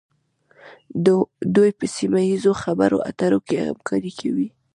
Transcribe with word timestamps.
دوی 1.55 1.71
په 1.79 1.85
سیمه 1.95 2.21
ایزو 2.29 2.53
خبرو 2.63 2.97
اترو 3.09 3.39
کې 3.47 3.57
همکاري 3.67 4.11
کوي 4.19 4.47